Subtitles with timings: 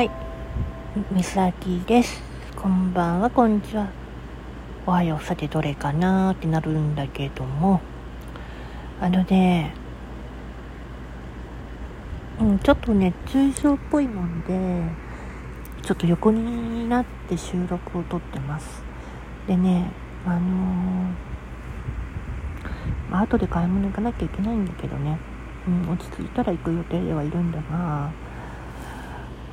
[0.00, 0.10] はい。
[1.12, 2.22] みさきです。
[2.56, 3.86] こんばんはこんにちは。
[4.86, 5.22] おはよう。
[5.22, 7.82] さてどれかなってなるんだけども。
[8.98, 9.74] あのね
[12.40, 14.90] うんちょっと熱中症っぽいもんで
[15.82, 18.82] ちょっと横になって収録を撮ってます。
[19.46, 19.90] でね
[20.24, 20.40] あのー、
[23.10, 25.18] まあ後で買い物行かなきゃいけないんだけどね。
[25.68, 28.10] うん、落ち着いたら行く予定ではいるんだが、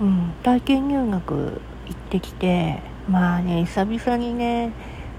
[0.00, 4.72] うん、体験入学行ってきてまあね久々にね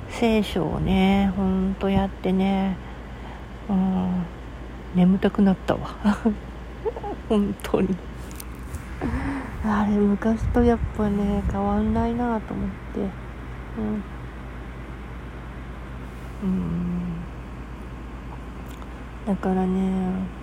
[0.10, 2.78] 聖書をねほんとやってね、
[3.70, 4.26] うん、
[4.96, 5.96] 眠たくなったわ。
[7.30, 7.96] 本当に。
[9.66, 13.00] あれ昔とやっぱね変わんないなと思って。
[13.78, 14.04] うん、
[16.44, 17.18] うん、
[19.26, 20.38] だからね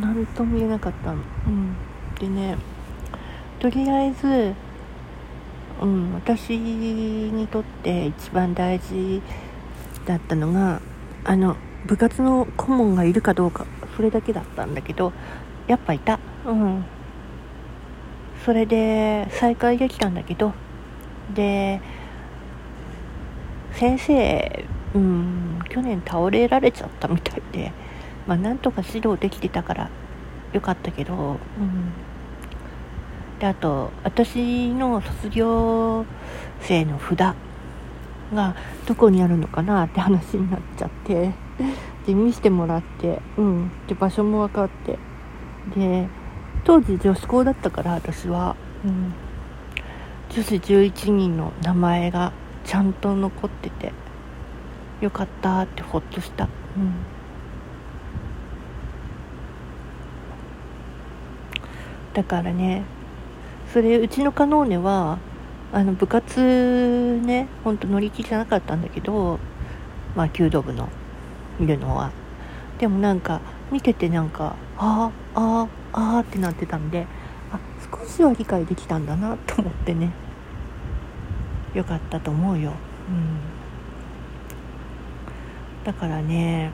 [0.00, 1.18] 何とも言えなかったの。
[1.46, 1.76] うん、
[2.24, 2.56] でね。
[3.60, 4.54] とりあえず、
[5.80, 9.22] うん、私にとって一番大事
[10.06, 10.80] だったのが
[11.24, 15.12] あの部活の顧問がいるかどうかそれだけだったんだけど
[15.66, 16.18] やっぱいた。
[16.46, 16.84] うん。
[18.44, 20.52] それで再会できたんだけど
[21.34, 21.80] で
[23.72, 24.64] 先生、
[24.94, 27.72] うん、去年倒れられちゃったみたいで
[28.26, 29.90] まあ、なんとか指導できてたから
[30.52, 31.38] よかったけど、うん、
[33.44, 36.06] であと私の卒業
[36.62, 37.36] 生の札
[38.32, 41.32] がどこにあるのかなって話になっちゃって。
[42.06, 44.98] で見せてもらって、うん、で場所も分かって。
[45.76, 46.08] で
[46.64, 49.12] 当時女子校だったから私は、うん、
[50.30, 52.32] 女子11人の名前が
[52.64, 53.92] ちゃんと残ってて
[55.02, 56.44] よかったってほっとした。
[56.44, 56.46] う
[56.80, 56.94] ん。
[62.14, 62.84] だからね
[63.74, 65.18] それうちのカノーネは
[65.72, 69.40] あの部活ねほんと乗り気じゃなかったんだけど
[70.14, 70.88] まあ弓道部の
[71.60, 72.12] いるのは。
[72.78, 73.40] でもなんか
[73.72, 77.08] 見ててなんかあああああってなってたんで
[77.50, 77.58] あ
[78.00, 80.12] 少しは理解できたんだなと思ってね。
[81.74, 82.70] よかったと思うよ。
[83.08, 83.40] うん。
[85.84, 86.70] だからね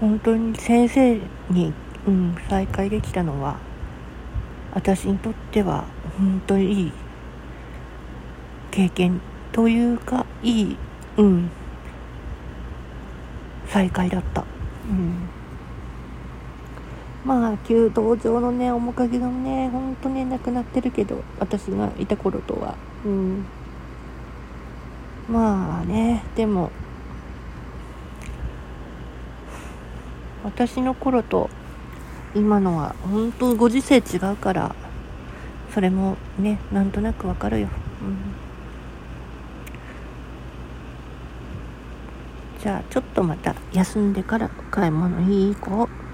[0.00, 1.20] 本当に先生
[1.50, 1.74] に
[2.06, 3.58] うん、再会できたのは
[4.74, 5.84] 私にとっては
[6.18, 6.92] 本当にいい
[8.70, 9.20] 経験
[9.52, 10.76] というかいい、
[11.18, 11.50] うん、
[13.68, 14.44] 再会だった、
[14.88, 15.28] うん、
[17.24, 23.44] まあ弓道場のね面影がね本当になくなってるけど私がいた頃とは、うん、
[25.28, 26.70] まあねでも
[30.44, 31.50] 私の頃と
[32.34, 34.74] 今のは本当ご時世違うから
[35.74, 37.68] それもねなんとなくわかるよ、
[38.02, 38.34] うん、
[42.62, 46.11] じゃあちょっとまた休んでから買い物に行こう。